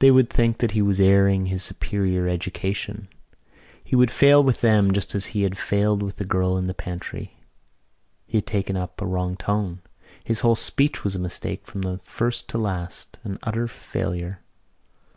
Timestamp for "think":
0.28-0.58